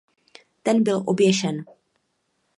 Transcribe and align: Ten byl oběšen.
Ten 0.63 0.83
byl 0.83 1.03
oběšen. 1.05 1.65